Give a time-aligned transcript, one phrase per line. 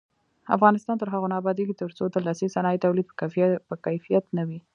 [0.55, 3.07] افغانستان تر هغو نه ابادیږي، ترڅو د لاسي صنایعو تولید
[3.69, 4.59] په کیفیت نه وي.